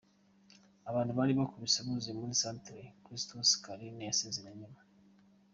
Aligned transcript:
Abantu 0.89 1.11
bari 1.19 1.31
bakubise 1.39 1.77
buzuye 1.85 2.13
muri 2.19 2.39
Centre 2.41 2.79
Christus 3.03 3.49
Carine 3.63 4.01
yasezeraniyemo. 4.09 4.79